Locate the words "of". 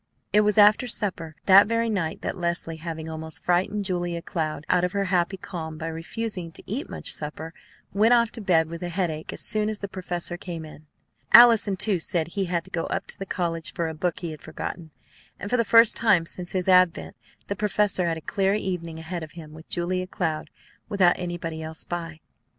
4.83-4.93, 19.21-19.33